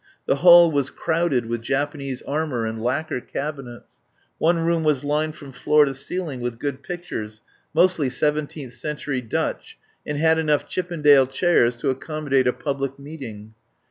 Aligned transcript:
The 0.25 0.37
hall 0.37 0.71
was 0.71 0.89
crowded 0.89 1.45
with 1.45 1.61
Japanese 1.61 2.23
armour 2.23 2.65
and 2.65 2.81
lac 2.83 3.09
quer 3.09 3.21
cabinets. 3.21 3.99
One 4.39 4.57
room 4.57 4.83
was 4.83 5.03
lined 5.03 5.35
from 5.35 5.51
floor 5.51 5.85
to 5.85 5.93
ceiling 5.93 6.39
with 6.41 6.57
good 6.57 6.81
pictures, 6.81 7.43
mostly 7.75 8.09
seven 8.09 8.47
teenth 8.47 8.73
century 8.73 9.21
Dutch, 9.21 9.77
and 10.03 10.17
had 10.17 10.39
enough 10.39 10.67
Chip 10.67 10.89
pendale 10.89 11.29
chairs 11.31 11.75
to 11.75 11.91
accommodate 11.91 12.47
a 12.47 12.51
public 12.53 12.97
meet 12.97 13.21
ing. 13.21 13.53